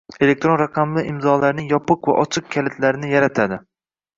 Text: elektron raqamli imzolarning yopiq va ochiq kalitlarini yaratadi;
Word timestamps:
elektron 0.27 0.55
raqamli 0.61 1.03
imzolarning 1.09 1.69
yopiq 1.73 2.09
va 2.13 2.17
ochiq 2.25 2.51
kalitlarini 2.57 3.13
yaratadi; 3.17 3.63